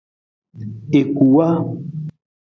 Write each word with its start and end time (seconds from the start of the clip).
I 0.99 1.01
kuwa. 1.13 1.47